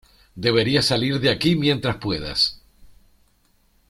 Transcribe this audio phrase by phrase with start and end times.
[0.33, 2.59] Deberías salir de aquí mientras puedas.